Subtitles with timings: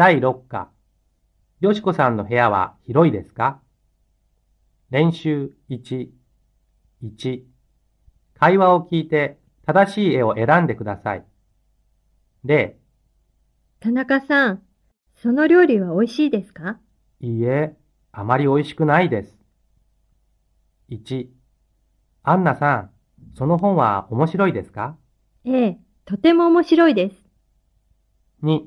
[0.00, 0.70] 第6課。
[1.60, 3.60] よしこさんの部屋は広いですか？
[4.88, 6.08] 練習1。
[7.04, 7.42] 1。
[8.32, 9.36] 会話を聞いて
[9.66, 11.26] 正しい絵を選んでください。
[12.46, 12.76] 0。
[13.80, 14.62] 田中さん、
[15.16, 16.78] その料理は美味しいですか？
[17.20, 17.76] いいえ、
[18.10, 19.38] あまり美味しくないです。
[20.88, 21.28] 1。
[22.22, 22.90] アンナさん、
[23.36, 24.96] その本は面白いですか？
[25.44, 27.16] ええ、とても面白いです。
[28.42, 28.62] ?2。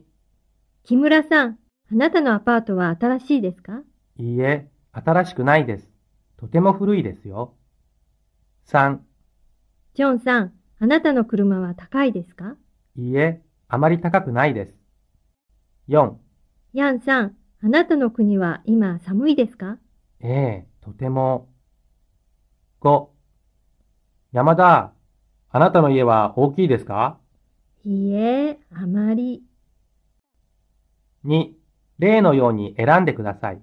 [0.85, 1.59] 木村さん、
[1.93, 3.83] あなたのアパートは新しいですか？
[4.17, 5.87] いいえ、新しくないです。
[6.35, 7.53] とても古いですよ。
[8.67, 8.97] 3。
[9.93, 12.57] ジョンさん、あなたの車は高いですか？
[12.97, 14.73] いいえ、あまり高くないです。
[15.87, 16.15] 4。
[16.73, 19.77] ヤンさん、あなたの国は今寒いですか？
[20.19, 21.47] ええ、とても。
[22.81, 23.07] 5。
[24.33, 24.91] 山田、
[25.49, 27.19] あなたの家は大きいですか？
[27.85, 29.43] いいえ、あまり。
[31.25, 31.51] ?2。
[31.99, 33.61] 例のように選んでください。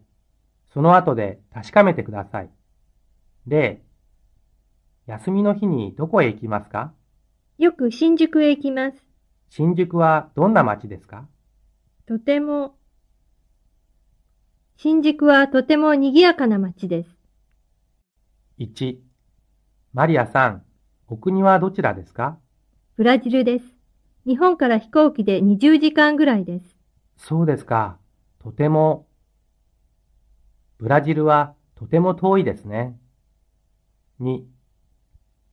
[0.73, 2.51] その後で確かめてください。
[3.47, 3.83] 例。
[5.07, 6.93] 休みの日にどこへ行きますか？
[7.59, 8.97] よく新宿へ行きます。
[9.49, 11.27] 新宿はどんな街ですか？
[12.07, 12.77] とても。
[14.77, 17.11] 新宿はとても賑やかな街です。
[18.59, 18.99] ?1。
[19.93, 20.63] マリアさん、
[21.09, 22.39] お国はどちらですか？
[22.97, 23.65] ブラジルです。
[24.27, 26.77] 日本から飛行機で20時間ぐらいです。
[27.23, 27.99] そうですか。
[28.43, 29.07] とても。
[30.79, 32.99] ブラジルはとても遠いですね。
[34.21, 34.43] 2.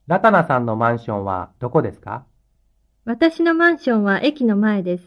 [0.08, 2.26] ラタナさんのマンションはどこですか？
[3.04, 5.04] 私のマンションは駅の前です。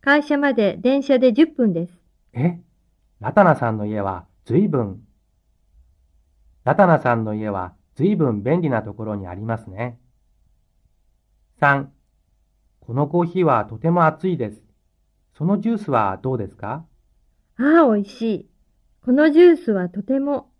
[0.00, 1.92] 会社まで電車で10分です。
[2.32, 2.60] え？
[3.18, 5.02] ラタナさんの家はずいぶん。
[6.62, 9.98] ラタナさんの家はずいぶん便利なところにありますね。
[11.60, 11.86] 3.
[12.78, 14.62] このコーヒーはとても熱いです。
[15.38, 16.84] そのジュースはどうですか？
[17.58, 18.50] ああ、美味しい。
[19.04, 20.50] このジュースはとても、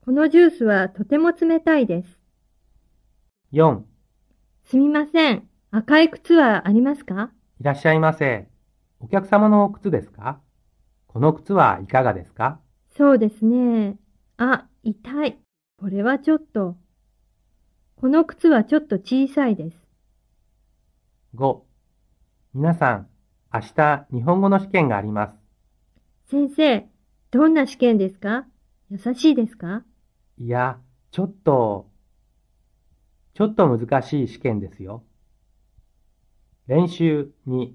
[0.00, 2.18] このジュースはとても冷たいです。
[3.52, 3.82] 4.
[4.64, 5.46] すみません。
[5.70, 7.30] 赤い靴はありますか？
[7.60, 8.48] いらっしゃいませ。
[8.98, 10.40] お客様の靴ですか？
[11.06, 12.60] この靴はいかがですか？
[12.96, 13.98] そうですね。
[14.38, 15.38] あ、痛い。
[15.78, 16.78] これはちょっと。
[18.00, 19.76] この靴はちょっと小さいです。
[21.34, 21.60] 5.
[22.54, 23.08] 皆さん、
[23.52, 26.30] 明日日本語の試験があります。
[26.30, 26.86] 先生、
[27.30, 28.46] どんな試験ですか？
[28.90, 29.84] 優しいですか？
[30.38, 30.78] いや、
[31.10, 31.88] ちょっと、
[33.34, 35.02] ちょっと難しい試験ですよ。
[36.66, 37.70] 練習2。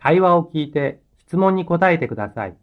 [0.00, 2.56] 会話を聞いて質問に答えてください。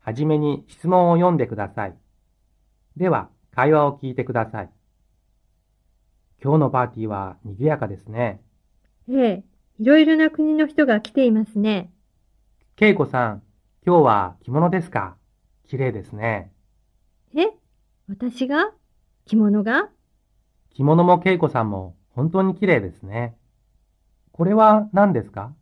[0.00, 1.94] はじめに質問を読んでください。
[2.96, 4.70] では、会話を聞いてください。
[6.42, 8.40] 今日のパーティーは賑やかですね。
[9.08, 9.44] ええ、
[9.80, 11.92] いろいろな国の人が来ていますね。
[12.80, 13.42] 恵子さん、
[13.86, 15.16] 今日は着物ですか？
[15.68, 16.50] 綺麗ですね。
[17.36, 17.50] え？
[18.08, 18.72] 私が？
[19.24, 19.88] 着物が？
[20.74, 23.36] 着物も恵子さんも本当に綺麗ですね。
[24.32, 25.54] これは何ですか？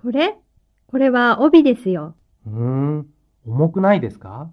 [0.00, 0.38] これ？
[0.86, 2.16] これは帯ですよ。
[2.46, 3.06] うーん、
[3.46, 4.50] 重くないですか？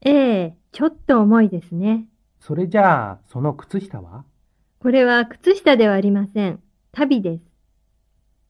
[0.00, 2.08] ええ、ちょっと重いですね。
[2.40, 4.24] それじゃあ、その靴下は？
[4.80, 6.60] これは靴下ではありません。
[6.90, 7.45] 旅です。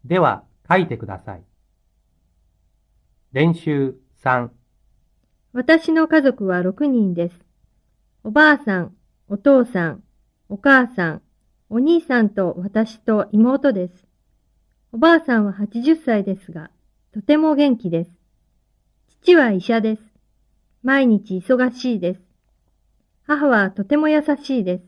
[0.07, 1.43] では、書いてください。
[3.33, 4.51] 練習3。
[5.53, 7.35] 私の家族は6人です。
[8.23, 8.95] おばあさん、
[9.29, 10.05] お父さん、
[10.49, 11.23] お母さん、
[11.69, 14.07] お兄さんと私と妹です。
[14.93, 16.71] おばあさんは80歳ですが、
[17.13, 18.11] とても元気です。
[19.23, 20.03] 父は医者です。
[20.83, 22.21] 毎日忙しいです。
[23.27, 24.85] 母はとても優しいです。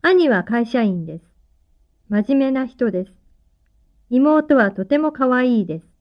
[0.00, 1.24] 兄は会社員です。
[2.08, 3.21] 真面目な人です。
[4.12, 5.91] 妹はとても可愛いです。